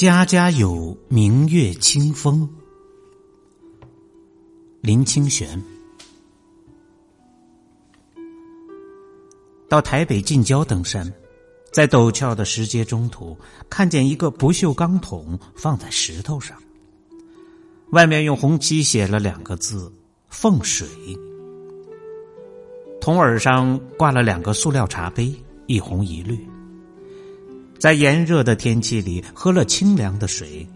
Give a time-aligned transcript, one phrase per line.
[0.00, 2.48] 家家有明月清风，
[4.80, 5.62] 林清玄。
[9.68, 11.12] 到台北近郊登山，
[11.70, 13.36] 在陡峭的石阶中途，
[13.68, 16.56] 看见一个不锈钢桶放在石头上，
[17.90, 19.92] 外面用红漆写了两个字
[20.30, 20.88] “凤水”。
[23.02, 25.30] 桶耳上挂了两个塑料茶杯，
[25.66, 26.48] 一红一绿。
[27.80, 30.68] 在炎热的天气里喝了清凉的水，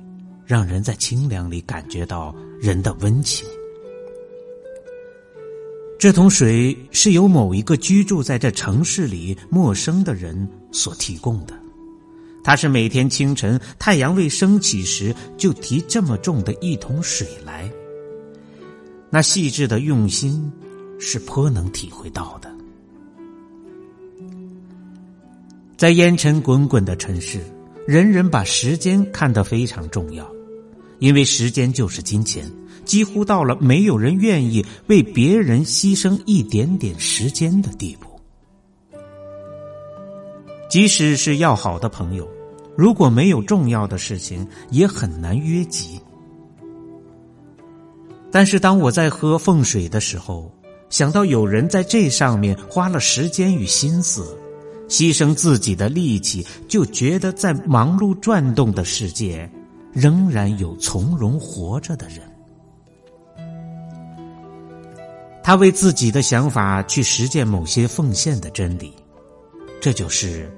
[0.46, 3.46] 让人在清凉里感觉到人的温情。
[5.98, 11.54] 这桶水是由某一个居住在这城市里陌生的人所提供的，
[12.42, 17.70] 他是每天清晨太阳未升起时就提这么重的一桶水来，
[19.10, 20.50] 那细致的用心
[20.98, 22.53] 是颇能体会到的。
[25.76, 27.40] 在烟尘滚滚的城市，
[27.86, 30.26] 人人把时间看得非常重要，
[31.00, 32.48] 因为时间就是金钱，
[32.84, 38.08] 几乎到了没有人愿意为别人牺牲一点点时间的地步。
[40.70, 42.28] 即使是要好的朋友，
[42.76, 46.00] 如果没有重要的事情，也很难约集。
[48.30, 50.50] 但是当我在喝凤水的时候，
[50.88, 54.38] 想到有人在这上面花了时间与心思。
[54.88, 59.50] 牺牲自己的力气，就觉得在忙碌转动的世界，
[59.92, 62.20] 仍然有从容活着的人。
[65.42, 68.92] 他为自己的想法去实践某些奉献的真理，
[69.80, 70.50] 这就是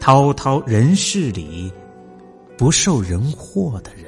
[0.00, 1.70] 滔滔人世里
[2.56, 4.04] 不受人祸的人。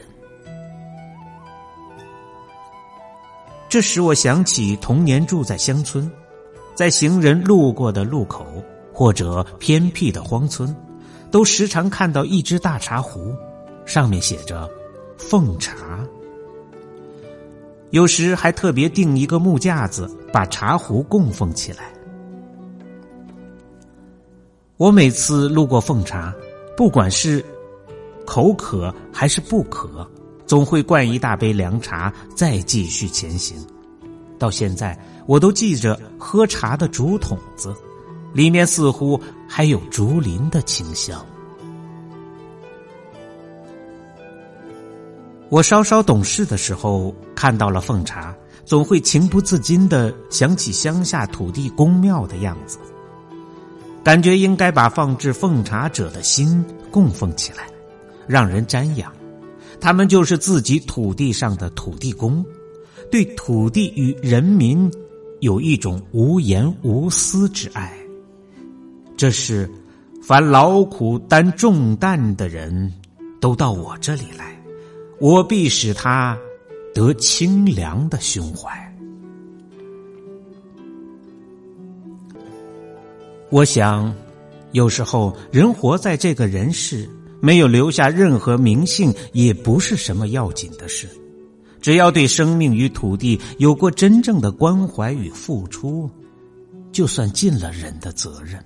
[3.69, 6.11] 这使我想起童年住在乡村，
[6.75, 8.47] 在行人路过的路口。
[8.97, 10.75] 或者偏僻的荒村，
[11.31, 13.37] 都时常看到一只大茶壶，
[13.85, 14.67] 上面写着
[15.19, 16.03] “奉茶”。
[17.93, 21.93] 有时还特别定一个木架子，把茶壶供奉起来。
[24.79, 26.35] 我每次路过奉茶，
[26.75, 27.45] 不管是
[28.25, 30.11] 口渴还是不渴，
[30.47, 33.59] 总会灌一大杯凉茶，再继续前行。
[34.39, 37.77] 到现在，我都记着喝茶的竹筒子。
[38.37, 41.25] 里面似乎还有竹林的清香。
[45.49, 48.37] 我稍稍懂事的时候，看到了奉茶，
[48.67, 52.77] 总会情不自禁的想起乡下土地公庙的样子，
[54.05, 57.67] 感觉应该把放置奉茶者的心供奉起来，
[58.27, 59.11] 让人瞻仰。
[59.81, 62.45] 他们就是自己土地上的土地公，
[63.11, 64.93] 对土地与人民
[65.41, 67.96] 有一种无言无私之爱。
[69.17, 69.69] 这是，
[70.23, 72.93] 凡劳苦担重担的人，
[73.41, 74.55] 都到我这里来，
[75.19, 76.37] 我必使他
[76.95, 78.71] 得清凉的胸怀。
[83.49, 84.15] 我想，
[84.73, 87.09] 有时候人活在这个人世，
[87.41, 91.09] 没有留下任何名姓，也不是什么要紧的事。
[91.81, 96.11] 只要对生命与土地有过真正的关怀与付出，
[96.93, 98.63] 就算尽了人的责任。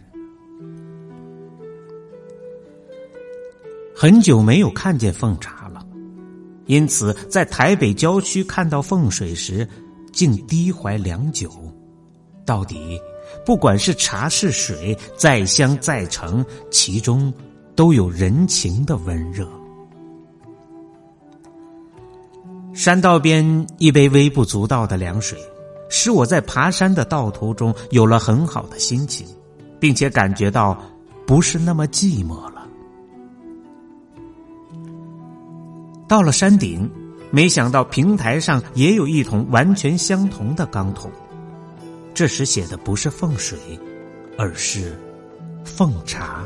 [4.00, 5.84] 很久没有看见凤茶了，
[6.64, 9.68] 因此在台北郊区看到凤水时，
[10.10, 11.50] 竟低怀良久。
[12.46, 12.98] 到底，
[13.44, 17.30] 不管是茶是水，再香再澄，其中
[17.76, 19.46] 都有人情的温热。
[22.72, 25.38] 山道边一杯微不足道的凉水，
[25.90, 29.26] 使我在爬山的道途中有了很好的心情，
[29.78, 30.74] 并且感觉到
[31.26, 32.49] 不是那么寂寞。
[36.10, 36.90] 到了山顶，
[37.30, 41.08] 没想到平台上也有一桶完全相同的钢桶。
[42.12, 43.56] 这时写的不是凤水，
[44.36, 44.98] 而是
[45.64, 46.44] 凤茶。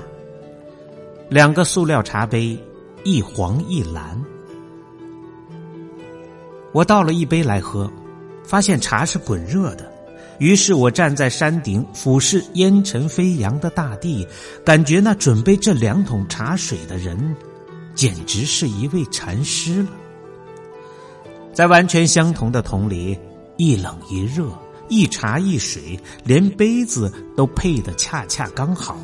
[1.31, 2.63] 两个塑料茶杯，
[3.05, 4.23] 一黄一蓝。
[6.73, 7.91] 我倒了一杯来喝，
[8.45, 9.91] 发现茶是滚热的。
[10.41, 14.29] 于是我站在山顶，俯视烟尘飞扬的大地，
[14.63, 17.35] 感觉那准备这两桶茶水的人。
[17.95, 19.89] 简直是一位禅师了。
[21.53, 23.17] 在完全相同的桶里，
[23.57, 24.51] 一冷一热，
[24.89, 28.99] 一茶一水，连杯子都配得恰恰刚好。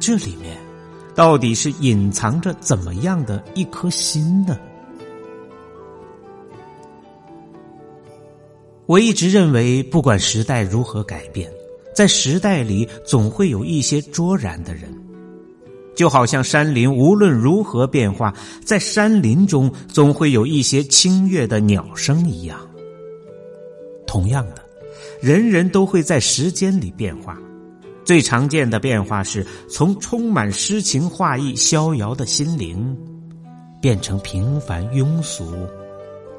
[0.00, 0.56] 这里面
[1.14, 4.58] 到底是隐藏着怎么样的一颗心呢？
[8.86, 11.50] 我一直认为，不管时代如何改变，
[11.94, 14.92] 在时代里总会有一些卓然的人。
[15.94, 18.34] 就好像山林无论如何变化，
[18.64, 22.58] 在山林中总会有一些清越的鸟声一样。
[24.06, 24.62] 同样的，
[25.20, 27.38] 人人都会在时间里变化。
[28.04, 32.96] 最常见的变化是从充满诗情画意、逍遥的心灵，
[33.80, 35.44] 变成平凡庸俗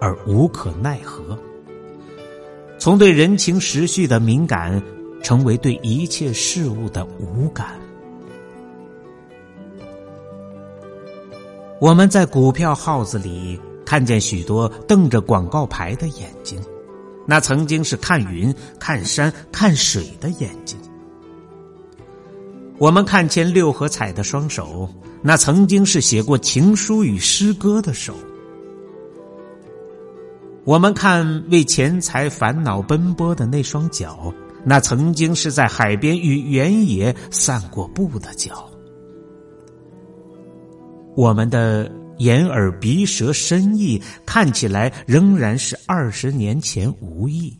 [0.02, 1.38] 而无可奈何；
[2.78, 4.84] 从对人情时序的敏感，
[5.24, 7.80] 成为对一切事物的无感。
[11.80, 16.60] 我们在股票号子里看见许多瞪着广告牌的眼睛，
[17.26, 20.78] 那曾经是看云、看山、看水的眼睛。
[22.78, 24.90] 我们看见六合彩的双手，
[25.22, 28.14] 那曾经是写过情书与诗歌的手；
[30.64, 34.34] 我们看为钱财烦恼奔波的那双脚，
[34.64, 38.70] 那曾经是在海边与原野散过步的脚；
[41.16, 47.56] 我们的眼耳鼻舌身意看起来仍然是二十年前无异，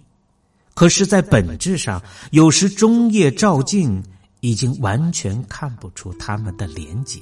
[0.74, 2.02] 可是，在本质上，
[2.32, 4.04] 有时中夜照镜。
[4.44, 7.18] 已经完全看不出他们的连结。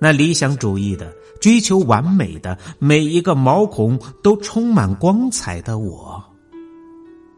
[0.00, 6.20] 那理想主义的、追求完美的、每一个毛孔都充满光彩的我，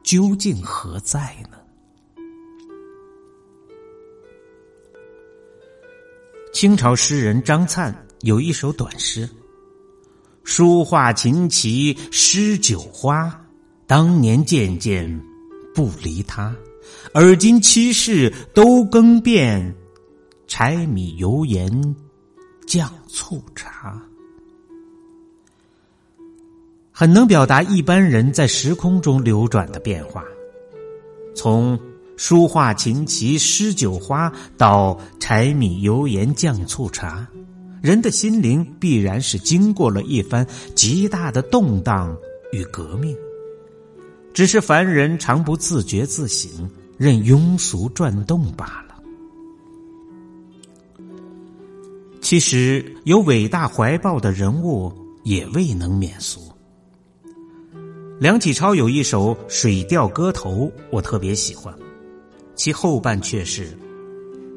[0.03, 1.59] 究竟何在呢？
[6.53, 9.29] 清朝诗人张粲有一首短诗
[10.45, 13.35] ：“书画琴棋诗酒花，
[13.87, 15.21] 当年件件
[15.75, 16.55] 不离他。”
[17.15, 19.75] 而今七世都更变，
[20.47, 21.95] 柴米油盐
[22.67, 24.01] 酱醋茶，
[26.91, 30.23] 很能表达一般人在时空中流转的变化。
[31.35, 31.79] 从
[32.17, 37.27] 书画琴棋诗酒花到柴米油盐酱醋茶，
[37.81, 42.17] 人的心灵必然是经过了一番极大的动荡
[42.53, 43.17] 与革命，
[44.33, 46.49] 只是凡人常不自觉自省。
[46.99, 48.95] 任庸俗转动罢了。
[52.21, 54.93] 其实有伟大怀抱的人物
[55.25, 56.41] 也未能免俗。
[58.21, 61.75] 梁启超有一首《水调歌头》，我特别喜欢，
[62.55, 63.77] 其后半却是：“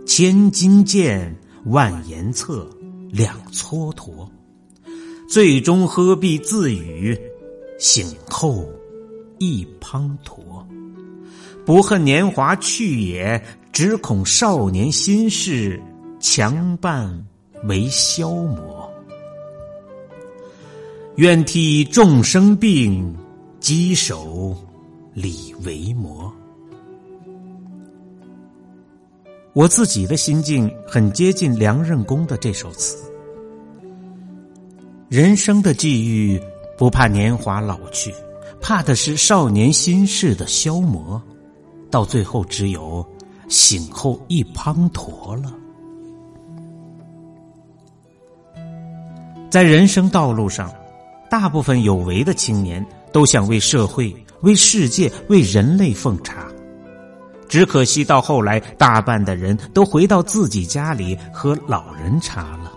[0.05, 2.69] 千金剑，万言策，
[3.11, 4.27] 两蹉跎，
[5.29, 7.17] 最终何必自语，
[7.79, 8.67] 醒后
[9.39, 10.63] 一滂沱。”
[11.65, 15.81] 不恨年华去也，只恐少年心事
[16.19, 17.25] 强伴
[17.63, 18.87] 为消磨。
[21.15, 23.15] 愿替众生病，
[23.59, 24.55] 稽首
[25.15, 26.31] 礼为魔。
[29.55, 33.09] 我自己的心境很接近梁任公的这首词。
[35.07, 36.37] 人生的际遇，
[36.77, 38.13] 不怕年华老去，
[38.59, 41.23] 怕的是少年心事的消磨。
[41.89, 43.05] 到最后，只有
[43.47, 45.53] 醒后一滂沱了。
[49.49, 50.69] 在人生道路上，
[51.29, 56.45] 大部分有为的青年都想为社会、为世界、为人类奉茶，
[57.55, 62.69] 只可惜到后来，大半的人都回到自己家里喝老人茶了。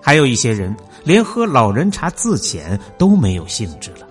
[0.00, 4.08] 还有一些人连喝老人茶自遣都没有兴致了，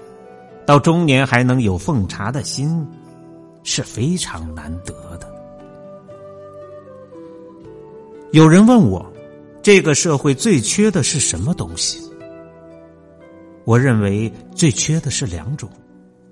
[0.68, 2.88] 到中年还能有奉茶的心。
[3.64, 5.28] 是非常难得的。
[8.32, 9.04] 有人问我，
[9.64, 12.00] 这个社会最缺的是什么东西？
[13.64, 15.68] 我认为最缺的是两种，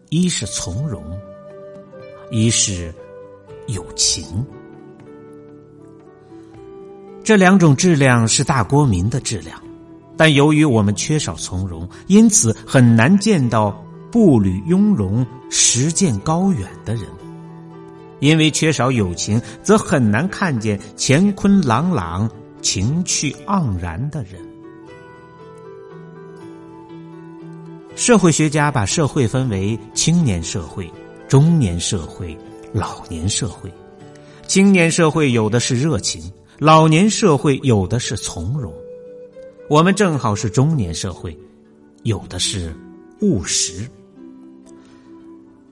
[0.10, 1.04] 一是从容，
[2.32, 2.94] 一是
[3.68, 4.24] 友情。
[7.24, 9.62] 这两种质量是大国民的质量，
[10.18, 13.86] 但由于我们缺少从容，因此很难见到。
[14.12, 17.06] 步履雍容、实践高远的人，
[18.20, 22.28] 因为缺少友情，则很难看见乾坤朗朗、
[22.60, 24.42] 情趣盎然的人。
[27.96, 30.92] 社会学家把社会分为青年社会、
[31.30, 32.36] 中年社会、
[32.74, 33.72] 老年社会。
[34.48, 36.20] 青年社会有的是热情，
[36.58, 38.74] 老年社会有的是从容。
[39.70, 41.38] 我们正好是中年社会，
[42.02, 42.76] 有的是
[43.22, 43.88] 务实。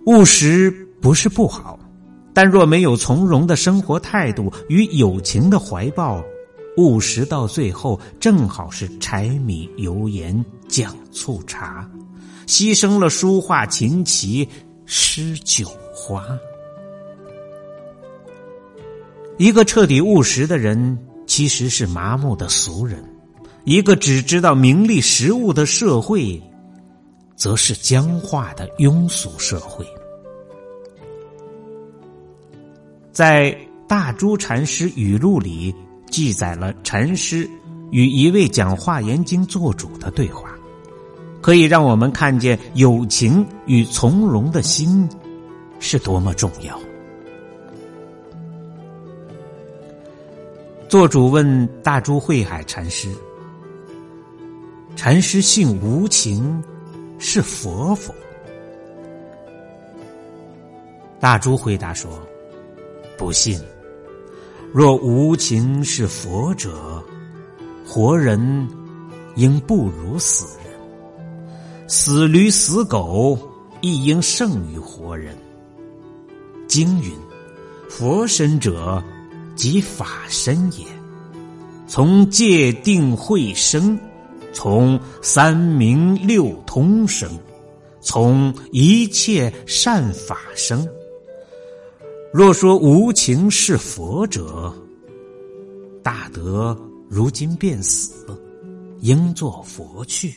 [0.06, 0.70] 务实
[1.02, 1.80] 不是不好，
[2.36, 6.24] 但若没有从容的生活态度与友情的怀抱，
[6.78, 11.90] 务实到最后正好是柴米油盐酱醋茶，
[12.46, 14.48] 牺牲了书画琴棋
[14.90, 16.26] 诗酒花。
[19.38, 22.98] 一个彻底务实的人，其实是麻木的俗人；
[23.66, 26.42] 一个只知道名利实物的社会，
[27.36, 29.86] 则是僵化的庸俗社会。
[33.12, 33.52] 在
[33.90, 35.76] 《大珠禅师语录》里，
[36.10, 37.48] 记载了禅师
[37.92, 40.57] 与一位讲《华严经》做主的对话，
[41.48, 45.08] 可以让我们看见友情与从容的心
[45.80, 46.78] 是多么重要。
[50.90, 53.08] 做主问大珠慧海禅师
[54.98, 56.62] ：“禅师信无情
[57.18, 58.14] 是佛否？”
[61.18, 62.12] 大珠回答说
[63.18, 63.58] ：“不信。
[64.74, 67.02] 若无情是佛者，
[67.86, 68.68] 活人
[69.38, 70.67] 应不如死人；
[71.88, 73.38] 死驴死狗
[73.82, 75.36] 亦应胜于活人。
[76.68, 77.12] 经云：
[77.90, 79.04] 佛身者。”
[79.58, 80.86] 即法身也，
[81.88, 84.00] 从戒定慧生，
[84.54, 87.28] 从三明六通生，
[88.00, 90.88] 从一切善法生。
[92.32, 94.72] 若说无情是佛者，
[96.04, 96.78] 大德
[97.10, 98.40] 如今便死，
[99.00, 100.36] 应作佛去。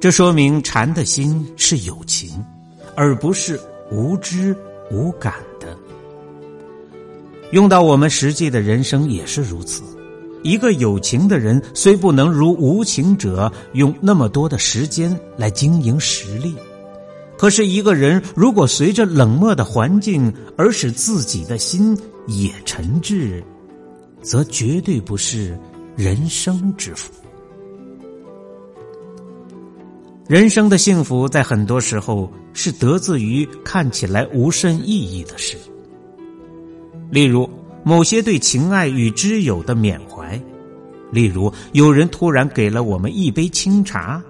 [0.00, 2.30] 这说明禅的心是有情，
[2.94, 4.56] 而不是无知
[4.92, 5.76] 无感的。
[7.50, 9.82] 用到我们实际的人生也是如此。
[10.44, 16.54] 一个有情的人，虽不能如无情者用那么多的时间来经营实力，
[17.36, 23.42] 可是一个人如果随着冷漠的环境而使自己的心也沉滞，
[24.22, 25.58] 则绝对不是
[25.96, 27.12] 人生之福。
[30.28, 35.56] 人生的幸福，在很多时候是得自于看起来无甚意义的事。
[37.10, 37.48] 例如，
[37.82, 40.38] 某些对情爱与知友的缅怀；
[41.10, 44.20] 例如，有人突然给了我们一杯清茶；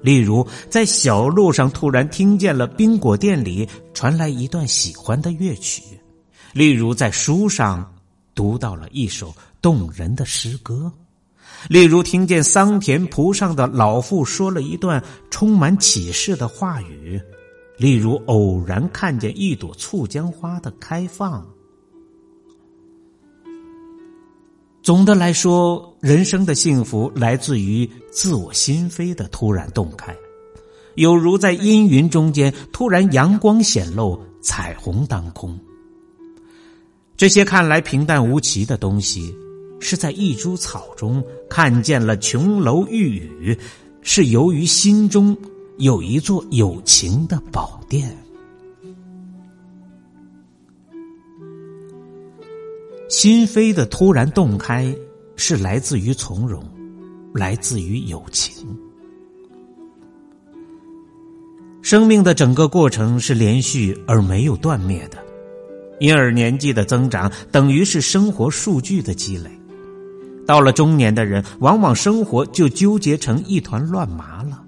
[0.00, 5.82] 例如，在小路上突然听见了冰果店里传来一段喜欢的乐曲；
[6.54, 7.86] 例如，在书上
[8.34, 10.90] 读到了一首动人的诗歌；
[11.68, 17.20] 例如，听见桑田蒲上的老妇说了一段充满启示的话语；
[17.78, 21.46] 例如，偶然看见一朵醋浆花的开放。
[24.82, 30.12] 总的来说，人生的幸福来自于自我心扉的突然洞开，
[30.96, 35.56] 有如在阴云中间突然阳光显露，彩虹当空。
[37.16, 39.32] 这些看来平淡无奇的东西，
[39.82, 43.58] 是在一株草中看见了琼楼玉宇，
[44.00, 45.36] 是由于心中
[45.78, 48.16] 有一座有情的宝殿。
[53.08, 54.96] 心扉的突然洞开，
[55.34, 56.64] 是来自于从容，
[57.34, 58.64] 来自于友情。
[61.82, 65.18] 生命的整个过程是连续而没有断灭的，
[65.98, 69.50] 因而年纪的增长等于是生活数据的积累。
[70.46, 74.62] 到了中年的人，往往生活就纠结成一团乱麻了。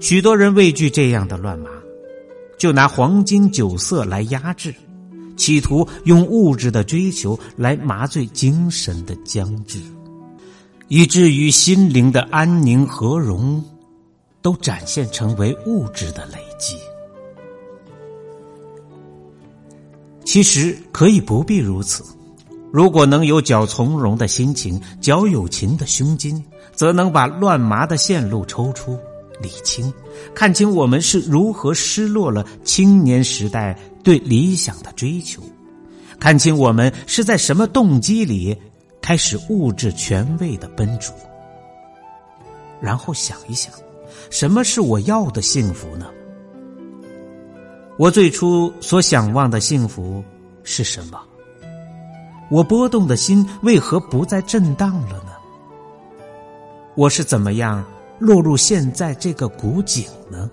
[0.00, 1.70] 许多人畏惧这样的乱麻，
[2.56, 4.74] 就拿黄金酒色来压制。
[5.36, 9.80] 企图用物质的追求来麻醉精神的僵滞，
[10.88, 13.64] 以至于心灵的安宁和融，
[14.42, 16.76] 都展现成为物质的累积。
[20.24, 22.02] 其实可以不必如此，
[22.72, 26.42] 如果能有较从容的心情，较有情的胸襟，
[26.74, 28.98] 则能把乱麻的线路抽出。
[29.40, 29.92] 理清，
[30.34, 35.40] 看清我们是如何失落了青年时代对理想的追求，
[36.18, 38.56] 看清我们是在什么动机里
[39.00, 41.12] 开始物质权位的奔逐，
[42.80, 43.72] 然后想一想，
[44.28, 46.06] 什么是我要的幸福呢？
[47.96, 50.22] 我最初所想望的幸福
[50.64, 51.27] 是什么？
[52.50, 55.32] 我波动的心为何不再震荡了呢？
[56.94, 57.84] 我是怎么样？
[58.18, 60.50] 落入现在这个古井呢？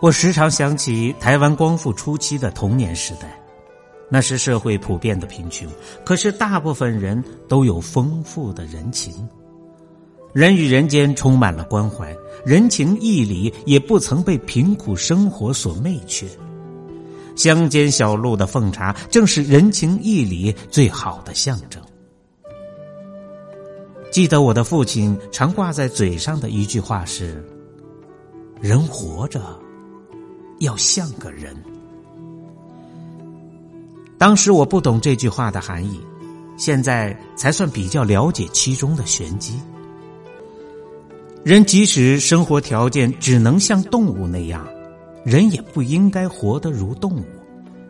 [0.00, 3.38] 我时常想起台湾光复初期的童年时代，
[4.08, 5.68] 那时社会普遍的贫穷，
[6.04, 9.28] 可是大部分人都有丰富的人情，
[10.32, 12.12] 人与人间充满了关怀，
[12.44, 16.26] 人情义理也不曾被贫苦生活所媚却。
[17.36, 21.82] 乡间小路的奉茶，正是人情义理最好的象征。
[24.10, 27.42] 记得我的父亲常挂在嘴上的一句话是
[28.60, 29.40] ：“人活着，
[30.58, 31.56] 要像个人。
[34.18, 35.98] 当时我不懂这句话的含义，
[36.58, 39.58] 现在才算比较了解其中的玄机。
[41.42, 44.64] 人即使生活条件只能像动物那样，
[45.24, 47.24] 人也不应该活得如动物，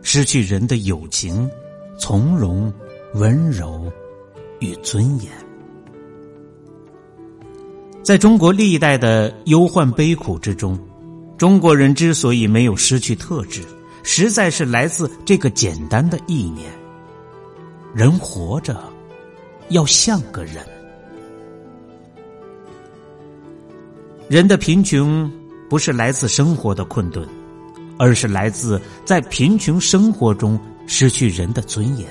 [0.02, 1.50] 失去人的友情、
[1.98, 2.72] 从容、
[3.14, 3.90] 温柔
[4.60, 5.30] 与尊严。
[8.02, 10.78] 在中国历代的忧患悲苦之中，
[11.38, 13.62] 中国人之所以没有失去特质。
[14.04, 16.68] 实在是来自这个简单的意念：
[17.94, 18.76] 人活着
[19.68, 20.56] 要像个人。
[24.28, 25.30] 人的贫穷
[25.72, 27.26] 不是来自生活的困顿，
[27.98, 32.06] 而是来自在贫穷生活中失去人的尊严；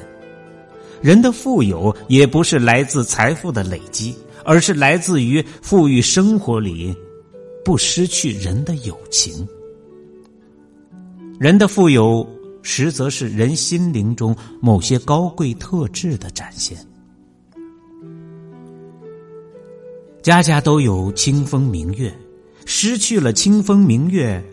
[0.99, 6.91] 人的富有也不是来自财富的累积，而是来自于富裕生活里
[7.63, 9.47] 不失去人的友情。
[11.39, 12.27] 人的富有，
[12.63, 16.75] 实则是人心灵中某些高贵特质的展现。
[20.23, 22.11] 家家都有清风明月，
[22.65, 24.43] 失去了清风明月，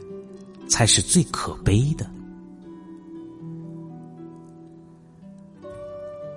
[0.69, 2.09] 才是最可悲的。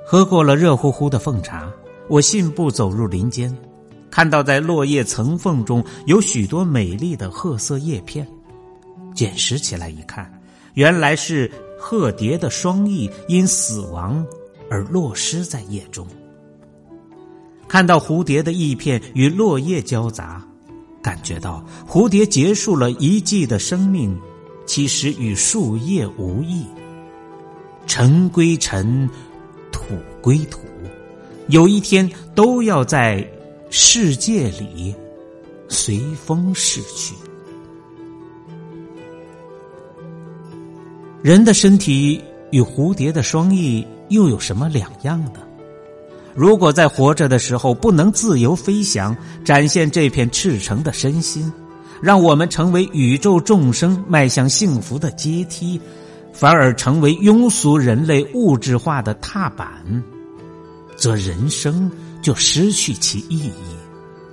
[0.05, 1.71] 喝过了热乎乎的凤茶，
[2.09, 3.55] 我信步走入林间，
[4.09, 8.27] 看到在落叶层缝中有许多美丽的褐色叶片，
[9.15, 10.29] 捡拾起来一看。
[10.73, 11.49] 原来是
[11.79, 14.25] 鹤蝶的双翼因死亡
[14.69, 16.05] 而落失在叶中。
[17.67, 20.45] 看到蝴蝶的翼片与落叶交杂，
[21.01, 24.17] 感觉到蝴蝶结束了一季的生命，
[24.65, 26.65] 其实与树叶无异。
[27.87, 29.09] 尘归尘，
[29.71, 29.83] 土
[30.21, 30.61] 归土，
[31.47, 33.27] 有一天都要在
[33.69, 34.95] 世界里
[35.67, 37.15] 随风逝去。
[41.21, 45.41] 人的身体与蝴蝶的双翼又有什么两样呢？
[46.35, 51.51] 如果在活着的时候不能自由飞翔，展现这片赤诚的身心，
[52.01, 55.79] 让我们成为宇宙众生迈向幸福的阶梯，
[56.33, 59.67] 反而成为庸俗人类物质化的踏板，
[60.95, 61.91] 则人生
[62.21, 63.75] 就失去其意义，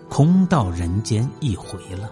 [0.08, 2.10] 空到人间一回了。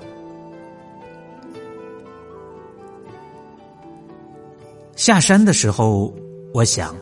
[4.96, 6.12] 下山的时候，
[6.52, 6.94] 我想，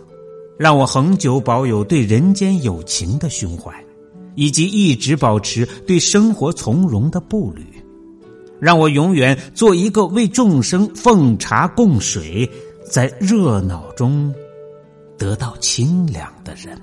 [0.56, 3.72] 让我恒久保有对人间友情的胸怀，
[4.36, 7.64] 以及一直保持对生活从容的步履，
[8.60, 12.48] 让我永远做一个为众生奉茶供水，
[12.88, 14.32] 在热闹中
[15.18, 16.80] 得到清凉的人。